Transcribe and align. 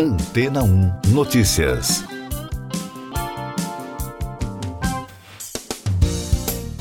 Antena 0.00 0.62
1 0.62 0.92
Notícias. 1.08 2.04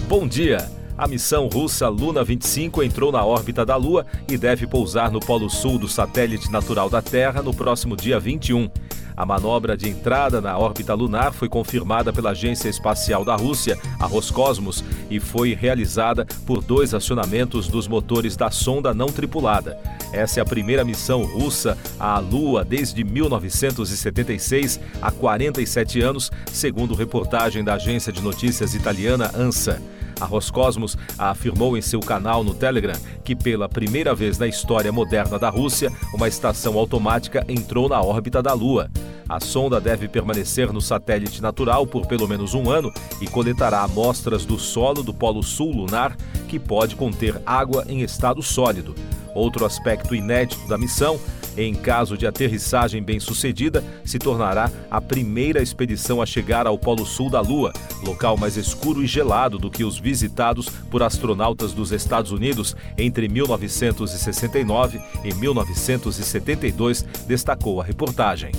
Bom 0.08 0.28
dia. 0.28 0.70
A 0.96 1.08
missão 1.08 1.48
russa 1.48 1.90
Luna 1.90 2.24
25 2.24 2.84
entrou 2.84 3.12
na 3.12 3.26
órbita 3.26 3.66
da 3.66 3.76
Lua 3.76 4.06
e 4.30 4.38
deve 4.38 4.68
pousar 4.68 5.10
no 5.10 5.20
polo 5.20 5.50
sul 5.50 5.80
do 5.80 5.88
satélite 5.88 6.52
natural 6.52 6.92
da 6.92 7.02
Terra 7.02 7.42
no 7.42 7.56
próximo 7.56 7.98
dia 7.98 8.20
21. 8.20 8.70
A 9.18 9.26
manobra 9.26 9.76
de 9.76 9.90
entrada 9.90 10.40
na 10.40 10.56
órbita 10.56 10.94
lunar 10.94 11.34
foi 11.34 11.50
confirmada 11.50 12.14
pela 12.14 12.30
Agência 12.30 12.70
Espacial 12.70 13.26
da 13.26 13.36
Rússia, 13.36 13.76
a 14.00 14.06
Roscosmos, 14.06 14.84
e 15.10 15.20
foi 15.20 15.56
realizada 15.56 16.24
por 16.46 16.64
dois 16.64 16.94
acionamentos 16.94 17.68
dos 17.68 17.88
motores 17.88 18.38
da 18.38 18.52
sonda 18.52 18.94
não 18.94 19.08
tripulada. 19.08 19.76
Essa 20.14 20.40
é 20.40 20.44
a 20.44 20.46
primeira 20.46 20.86
missão 20.86 21.24
russa 21.24 21.76
à 22.00 22.20
Lua 22.20 22.64
desde 22.64 23.04
1976, 23.04 24.80
há 25.02 25.10
47 25.10 26.00
anos, 26.00 26.32
segundo 26.54 26.94
reportagem 26.94 27.64
da 27.64 27.74
agência 27.74 28.14
de 28.14 28.22
notícias 28.22 28.76
italiana 28.76 29.32
ANSA. 29.34 29.82
A 30.20 30.26
Roscosmos 30.26 30.98
afirmou 31.18 31.78
em 31.78 31.82
seu 31.82 32.00
canal 32.00 32.44
no 32.44 32.54
Telegram 32.54 32.96
que, 33.24 33.36
pela 33.36 33.70
primeira 33.70 34.14
vez 34.16 34.38
na 34.38 34.48
história 34.48 34.92
moderna 34.92 35.38
da 35.38 35.50
Rússia, 35.50 35.92
uma 36.14 36.28
estação 36.28 36.78
automática 36.78 37.46
entrou 37.48 37.90
na 37.90 38.02
órbita 38.02 38.42
da 38.42 38.54
Lua. 38.54 38.90
A 39.30 39.42
sonda 39.42 39.82
deve 39.82 40.08
permanecer 40.08 40.72
no 40.72 40.82
satélite 40.82 41.42
natural 41.42 41.86
por 41.86 42.06
pelo 42.06 42.28
menos 42.28 42.54
um 42.54 42.70
ano 42.70 42.92
e 43.20 43.28
coletará 43.28 43.82
amostras 43.82 44.46
do 44.46 44.58
solo 44.58 45.04
do 45.04 45.14
Polo 45.14 45.44
Sul 45.44 45.72
lunar, 45.72 46.16
que 46.48 46.58
pode 46.58 46.96
conter 46.96 47.42
água 47.46 47.84
em 47.90 48.02
estado 48.02 48.42
sólido. 48.42 48.96
Outro 49.36 49.66
aspecto 49.66 50.16
inédito 50.16 50.66
da 50.68 50.78
missão 50.78 51.20
em 51.58 51.74
caso 51.74 52.18
de 52.18 52.28
aterrissagem 52.28 53.02
bem-sucedida, 53.02 53.84
se 54.06 54.20
tornará 54.20 54.72
a 54.90 55.02
primeira 55.02 55.62
expedição 55.62 56.22
a 56.22 56.26
chegar 56.26 56.68
ao 56.68 56.78
Polo 56.78 57.06
Sul 57.06 57.30
da 57.30 57.42
Lua, 57.42 57.74
local 58.04 58.38
mais 58.38 58.58
escuro 58.58 59.04
e 59.04 59.08
gelado 59.08 59.58
do 59.58 59.72
que 59.72 59.84
os 59.84 59.98
visitados 59.98 60.70
por 60.92 61.02
astronautas 61.02 61.74
dos 61.74 61.92
Estados 61.92 62.32
Unidos 62.32 62.76
entre 62.98 63.28
1969 63.28 65.02
e 65.24 65.34
1972, 65.34 67.04
destacou 67.26 67.82
a 67.82 67.84
reportagem. 67.84 68.52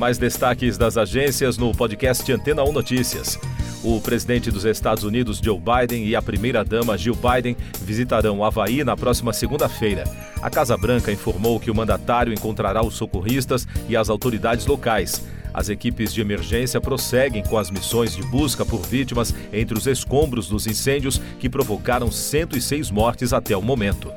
Mais 0.00 0.16
destaques 0.16 0.78
das 0.78 0.96
agências 0.96 1.58
no 1.58 1.74
podcast 1.74 2.32
Antena 2.32 2.64
1 2.64 2.72
Notícias. 2.72 3.38
O 3.84 4.00
presidente 4.00 4.50
dos 4.50 4.64
Estados 4.64 5.04
Unidos, 5.04 5.42
Joe 5.44 5.60
Biden, 5.60 6.06
e 6.06 6.16
a 6.16 6.22
primeira-dama, 6.22 6.96
Jill 6.96 7.14
Biden, 7.14 7.54
visitarão 7.82 8.42
Havaí 8.42 8.82
na 8.82 8.96
próxima 8.96 9.30
segunda-feira. 9.34 10.04
A 10.40 10.48
Casa 10.48 10.74
Branca 10.74 11.12
informou 11.12 11.60
que 11.60 11.70
o 11.70 11.74
mandatário 11.74 12.32
encontrará 12.32 12.82
os 12.82 12.94
socorristas 12.94 13.68
e 13.90 13.94
as 13.94 14.08
autoridades 14.08 14.64
locais. 14.64 15.22
As 15.52 15.68
equipes 15.68 16.14
de 16.14 16.22
emergência 16.22 16.80
prosseguem 16.80 17.42
com 17.42 17.58
as 17.58 17.70
missões 17.70 18.16
de 18.16 18.22
busca 18.22 18.64
por 18.64 18.80
vítimas 18.80 19.34
entre 19.52 19.76
os 19.76 19.86
escombros 19.86 20.48
dos 20.48 20.66
incêndios 20.66 21.20
que 21.38 21.50
provocaram 21.50 22.10
106 22.10 22.90
mortes 22.90 23.34
até 23.34 23.54
o 23.54 23.60
momento. 23.60 24.10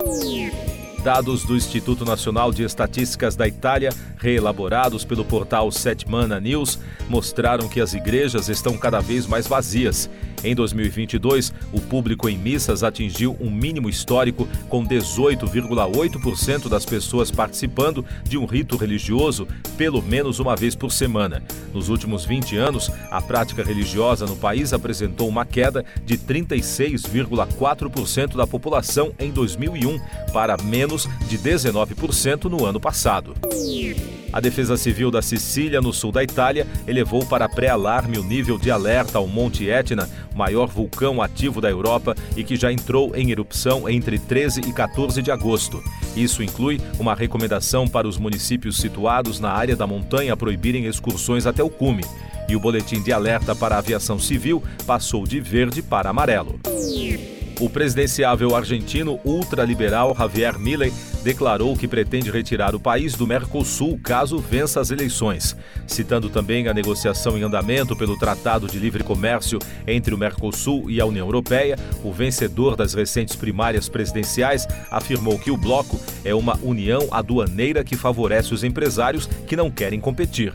Dados 1.04 1.44
do 1.44 1.58
Instituto 1.58 2.06
Nacional 2.06 2.54
de 2.54 2.64
Estatísticas 2.64 3.36
da 3.36 3.46
Itália, 3.46 3.90
reelaborados 4.16 5.04
pelo 5.04 5.26
portal 5.26 5.70
Setmana 5.70 6.40
News, 6.40 6.80
mostraram 7.09 7.68
que 7.68 7.82
as 7.82 7.94
igrejas 7.94 8.48
estão 8.48 8.78
cada 8.78 9.02
vez 9.02 9.28
mais 9.28 9.46
vazias. 9.46 10.09
Em 10.44 10.54
2022, 10.54 11.54
o 11.72 11.80
público 11.80 12.28
em 12.28 12.38
missas 12.38 12.84
atingiu 12.84 13.38
um 13.40 13.50
mínimo 13.50 13.90
histórico, 13.90 14.46
com 14.68 14.86
18,8% 14.86 16.68
das 16.68 16.86
pessoas 16.86 17.32
participando 17.32 18.06
de 18.24 18.38
um 18.38 18.46
rito 18.46 18.76
religioso 18.76 19.48
pelo 19.78 20.02
menos 20.02 20.40
uma 20.40 20.56
vez 20.56 20.74
por 20.76 20.92
semana. 20.92 21.44
Nos 21.74 21.90
últimos 21.90 22.26
20 22.26 22.58
anos, 22.58 22.92
a 23.10 23.22
prática 23.22 23.64
religiosa 23.64 24.26
no 24.26 24.36
país 24.36 24.74
apresentou 24.74 25.30
uma 25.30 25.46
queda 25.46 25.86
de 26.06 26.18
36,4% 26.18 28.36
da 28.36 28.46
população 28.46 29.14
em 29.18 29.32
2001 29.32 29.98
para 30.32 30.58
menos 30.58 31.08
de 31.28 31.38
19% 31.38 32.46
no 32.46 32.66
ano 32.66 32.80
passado. 32.80 33.36
A 34.34 34.40
Defesa 34.40 34.76
Civil 34.76 35.12
da 35.12 35.22
Sicília, 35.22 35.80
no 35.80 35.94
sul 35.94 36.12
da 36.12 36.24
Itália, 36.24 36.66
elevou 36.88 37.24
para 37.24 37.48
pré-alarme 37.48 38.18
o 38.18 38.24
nível 38.24 38.58
de 38.58 38.72
alerta 38.72 39.20
ao 39.20 39.28
Monte 39.28 39.70
Etna, 39.70 40.10
maior 40.34 40.68
vulcão 40.68 41.22
ativo 41.22 41.62
da 41.62 41.70
Europa 41.70 42.16
e 42.36 42.44
que 42.44 42.56
já 42.56 42.72
entrou 42.72 43.16
em 43.16 43.30
erupção 43.30 43.88
entre 43.88 44.18
13 44.18 44.62
e 44.62 44.74
14 44.74 45.22
de 45.22 45.30
agosto. 45.30 45.84
Isso 46.16 46.42
inclui 46.42 46.82
uma 47.00 47.14
recomendação 47.14 47.88
para 47.88 48.08
os 48.08 48.18
municípios 48.18 48.78
situados 48.78 49.40
na 49.40 49.52
área 49.52 49.76
da 49.76 49.86
montanha 49.86 50.36
proibirem 50.36 50.86
excursões 50.86 51.46
até 51.46 51.62
o 51.62 51.70
cume. 51.70 52.04
E 52.50 52.56
o 52.56 52.60
boletim 52.60 53.04
de 53.04 53.14
alerta 53.14 53.56
para 53.56 53.76
a 53.76 53.78
aviação 53.78 54.18
civil 54.18 54.64
passou 54.86 55.28
de 55.28 55.40
verde 55.40 55.84
para 55.84 56.10
amarelo. 56.10 56.60
O 57.59 57.69
presidenciável 57.69 58.56
argentino 58.56 59.19
ultraliberal 59.24 60.16
Javier 60.18 60.58
Milei 60.58 60.91
declarou 61.24 61.75
que 61.78 61.88
pretende 61.88 62.30
retirar 62.30 62.75
o 62.75 62.80
país 62.80 63.14
do 63.14 63.25
Mercosul 63.25 63.97
caso 64.03 64.38
vença 64.38 64.81
as 64.81 64.91
eleições. 64.91 65.56
Citando 65.88 66.30
também 66.30 66.68
a 66.68 66.74
negociação 66.74 67.38
em 67.38 67.44
andamento 67.44 67.96
pelo 67.96 68.18
Tratado 68.18 68.68
de 68.68 68.78
Livre 68.78 69.03
Comércio 69.03 69.59
entre 69.88 70.14
o 70.14 70.18
Mercosul 70.18 70.90
e 70.90 71.00
a 71.00 71.06
União 71.06 71.25
Europeia, 71.25 71.78
o 72.03 72.12
vencedor 72.12 72.75
das 72.75 72.94
recentes 72.94 73.36
primárias 73.36 73.88
presidenciais 73.88 74.68
afirmou 74.91 75.40
que 75.40 75.52
o 75.52 75.58
bloco 75.58 76.00
é 76.25 76.35
uma 76.35 76.59
união 76.62 77.08
aduaneira 77.12 77.84
que 77.84 77.96
favorece 77.96 78.53
os 78.53 78.64
empresários 78.64 79.28
que 79.47 79.56
não 79.56 79.72
querem 79.72 80.00
competir. 80.00 80.53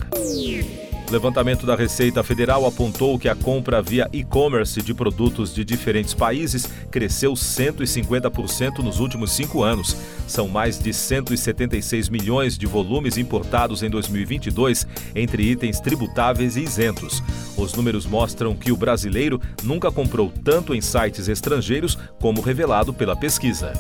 Levantamento 1.11 1.65
da 1.65 1.75
Receita 1.75 2.23
Federal 2.23 2.67
apontou 2.67 3.19
que 3.19 3.29
a 3.29 3.35
compra 3.35 3.81
via 3.81 4.09
e-commerce 4.13 4.83
de 4.83 4.93
produtos 4.93 5.55
de 5.55 5.65
diferentes 5.65 6.13
países 6.13 6.69
cresceu 6.91 7.33
150% 7.33 8.81
nos 8.81 9.01
últimos 9.01 9.33
cinco 9.33 9.63
anos. 9.63 9.97
São 10.27 10.49
mais 10.49 10.79
de 10.79 10.93
176 10.93 12.11
milhões 12.11 12.59
de 12.59 12.67
volumes 12.67 13.17
importados 13.17 13.83
em 13.83 13.89
2022, 13.89 14.87
entre 15.15 15.43
itens 15.45 15.81
tributáveis 15.81 16.57
e 16.57 16.61
isentos. 16.61 17.23
Os 17.57 17.73
números 17.73 18.05
mostram 18.05 18.55
que 18.55 18.71
o 18.71 18.77
brasileiro 18.77 19.41
nunca 19.63 19.91
comprou 19.91 20.31
tanto 20.45 20.75
em 20.75 20.81
sites 20.81 21.27
estrangeiros 21.27 21.99
como 22.21 22.43
revelado 22.43 22.93
pela 22.93 23.17
pesquisa. 23.17 23.73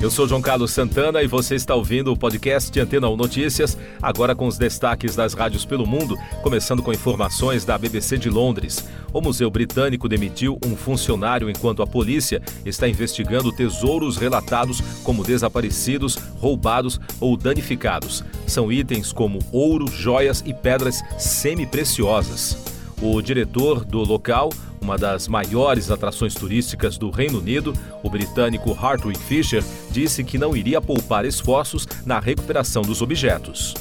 Eu 0.00 0.12
sou 0.12 0.28
João 0.28 0.40
Carlos 0.40 0.70
Santana 0.70 1.24
e 1.24 1.26
você 1.26 1.56
está 1.56 1.74
ouvindo 1.74 2.12
o 2.12 2.16
podcast 2.16 2.78
Antena 2.78 3.08
1 3.08 3.16
Notícias, 3.16 3.76
agora 4.00 4.32
com 4.32 4.46
os 4.46 4.56
destaques 4.56 5.16
das 5.16 5.34
rádios 5.34 5.64
pelo 5.64 5.84
mundo, 5.84 6.16
começando 6.40 6.84
com 6.84 6.92
informações 6.92 7.64
da 7.64 7.76
BBC 7.76 8.16
de 8.16 8.30
Londres. 8.30 8.84
O 9.12 9.20
Museu 9.20 9.50
Britânico 9.50 10.08
demitiu 10.08 10.56
um 10.64 10.76
funcionário 10.76 11.50
enquanto 11.50 11.82
a 11.82 11.86
polícia 11.86 12.40
está 12.64 12.88
investigando 12.88 13.50
tesouros 13.50 14.16
relatados 14.16 14.80
como 15.02 15.24
desaparecidos, 15.24 16.14
roubados 16.36 17.00
ou 17.18 17.36
danificados. 17.36 18.24
São 18.46 18.70
itens 18.70 19.12
como 19.12 19.40
ouro, 19.50 19.90
joias 19.90 20.44
e 20.46 20.54
pedras 20.54 21.02
semi-preciosas. 21.18 22.56
O 23.02 23.20
diretor 23.20 23.84
do 23.84 23.98
local 23.98 24.50
uma 24.80 24.96
das 24.96 25.28
maiores 25.28 25.90
atrações 25.90 26.34
turísticas 26.34 26.96
do 26.96 27.10
Reino 27.10 27.38
Unido, 27.38 27.72
o 28.02 28.10
britânico 28.10 28.72
Hartwig 28.72 29.18
Fisher 29.18 29.62
disse 29.90 30.24
que 30.24 30.38
não 30.38 30.56
iria 30.56 30.80
poupar 30.80 31.24
esforços 31.24 31.86
na 32.04 32.18
recuperação 32.18 32.82
dos 32.82 33.02
objetos. 33.02 33.74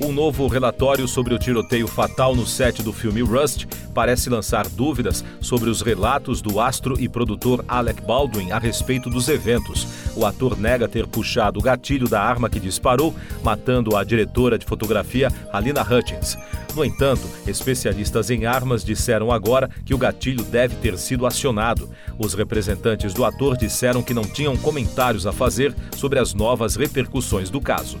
Um 0.00 0.10
novo 0.10 0.46
relatório 0.46 1.06
sobre 1.06 1.34
o 1.34 1.38
tiroteio 1.38 1.86
fatal 1.86 2.34
no 2.34 2.46
set 2.46 2.82
do 2.82 2.92
filme 2.92 3.20
Rust 3.20 3.66
parece 3.94 4.30
lançar 4.30 4.68
dúvidas 4.68 5.24
sobre 5.40 5.70
os 5.70 5.80
relatos 5.80 6.40
do 6.40 6.60
astro 6.60 6.98
e 6.98 7.08
produtor 7.08 7.64
Alec 7.68 8.02
Baldwin 8.02 8.50
a 8.50 8.58
respeito 8.58 9.10
dos 9.10 9.28
eventos. 9.28 9.86
O 10.16 10.24
ator 10.24 10.58
nega 10.58 10.88
ter 10.88 11.06
puxado 11.06 11.60
o 11.60 11.62
gatilho 11.62 12.08
da 12.08 12.20
arma 12.20 12.48
que 12.48 12.58
disparou, 12.58 13.14
matando 13.42 13.96
a 13.96 14.02
diretora 14.02 14.58
de 14.58 14.66
fotografia 14.66 15.30
Halina 15.52 15.82
Hutchins. 15.82 16.36
No 16.74 16.84
entanto, 16.84 17.28
especialistas 17.46 18.30
em 18.30 18.46
armas 18.46 18.82
disseram 18.82 19.30
agora 19.30 19.68
que 19.84 19.94
o 19.94 19.98
gatilho 19.98 20.42
deve 20.42 20.74
ter 20.76 20.98
sido 20.98 21.26
acionado. 21.26 21.88
Os 22.18 22.34
representantes 22.34 23.12
do 23.12 23.24
ator 23.24 23.56
disseram 23.56 24.02
que 24.02 24.14
não 24.14 24.24
tinham 24.24 24.56
comentários 24.56 25.26
a 25.26 25.32
fazer 25.32 25.74
sobre 25.96 26.18
as 26.18 26.32
novas 26.32 26.76
repercussões 26.76 27.50
do 27.50 27.60
caso. 27.60 27.98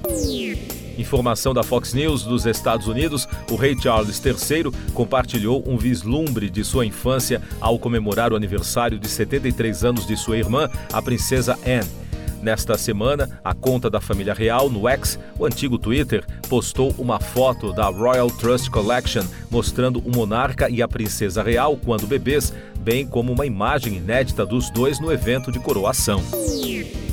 Informação 0.98 1.54
da 1.54 1.62
Fox 1.62 1.94
News 1.94 2.24
dos 2.24 2.46
Estados 2.46 2.86
Unidos: 2.86 3.28
o 3.50 3.56
rei 3.56 3.76
Charles 3.78 4.20
III 4.24 4.70
compartilhou 4.92 5.62
um 5.66 5.76
vislumbre 5.76 6.50
de 6.50 6.64
sua 6.64 6.84
infância 6.86 7.40
ao 7.60 7.78
comemorar 7.78 8.32
o 8.32 8.36
aniversário 8.36 8.98
de 8.98 9.08
73 9.08 9.84
anos 9.84 10.06
de 10.06 10.16
sua 10.16 10.36
irmã, 10.36 10.68
a 10.92 11.00
princesa 11.00 11.58
Anne. 11.66 12.02
Nesta 12.42 12.76
semana, 12.76 13.40
a 13.44 13.54
conta 13.54 13.88
da 13.88 14.00
família 14.00 14.34
real 14.34 14.68
no 14.68 14.88
X, 14.88 15.16
o 15.38 15.46
antigo 15.46 15.78
Twitter, 15.78 16.24
postou 16.48 16.92
uma 16.98 17.20
foto 17.20 17.72
da 17.72 17.86
Royal 17.86 18.28
Trust 18.28 18.68
Collection 18.68 19.22
mostrando 19.48 20.00
o 20.00 20.10
monarca 20.10 20.68
e 20.68 20.82
a 20.82 20.88
princesa 20.88 21.40
real 21.40 21.76
quando 21.76 22.04
bebês, 22.04 22.52
bem 22.80 23.06
como 23.06 23.32
uma 23.32 23.46
imagem 23.46 23.94
inédita 23.94 24.44
dos 24.44 24.70
dois 24.70 24.98
no 24.98 25.12
evento 25.12 25.52
de 25.52 25.60
coroação. 25.60 26.20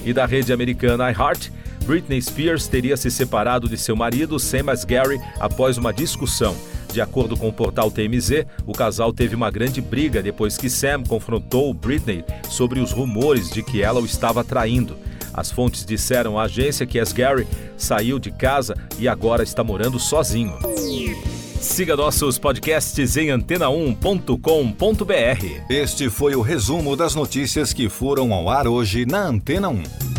E 0.03 0.11
da 0.11 0.25
rede 0.25 0.51
americana 0.51 1.11
iHeart, 1.11 1.51
Britney 1.89 2.21
Spears 2.21 2.67
teria 2.67 2.95
se 2.95 3.09
separado 3.09 3.67
de 3.67 3.75
seu 3.75 3.95
marido, 3.95 4.37
Sam 4.39 4.71
Asghari, 4.71 5.19
após 5.39 5.75
uma 5.75 5.91
discussão. 5.91 6.55
De 6.93 7.01
acordo 7.01 7.35
com 7.35 7.47
o 7.47 7.51
portal 7.53 7.89
TMZ, 7.89 8.45
o 8.67 8.73
casal 8.73 9.11
teve 9.11 9.35
uma 9.35 9.49
grande 9.49 9.81
briga 9.81 10.21
depois 10.21 10.55
que 10.55 10.69
Sam 10.69 11.01
confrontou 11.01 11.73
Britney 11.73 12.23
sobre 12.47 12.79
os 12.79 12.91
rumores 12.91 13.49
de 13.49 13.63
que 13.63 13.81
ela 13.81 13.99
o 13.99 14.05
estava 14.05 14.43
traindo. 14.43 14.95
As 15.33 15.49
fontes 15.49 15.83
disseram 15.83 16.37
à 16.37 16.43
agência 16.43 16.85
que 16.85 16.99
Asghari 16.99 17.47
saiu 17.75 18.19
de 18.19 18.29
casa 18.29 18.77
e 18.99 19.07
agora 19.07 19.41
está 19.41 19.63
morando 19.63 19.97
sozinho. 19.97 20.59
Siga 21.59 21.95
nossos 21.95 22.37
podcasts 22.37 23.17
em 23.17 23.29
antena1.com.br. 23.29 24.35
Este 25.67 26.07
foi 26.07 26.35
o 26.35 26.41
resumo 26.41 26.95
das 26.95 27.15
notícias 27.15 27.73
que 27.73 27.89
foram 27.89 28.31
ao 28.31 28.47
ar 28.47 28.67
hoje 28.67 29.07
na 29.07 29.23
Antena 29.23 29.69
1. 29.69 30.18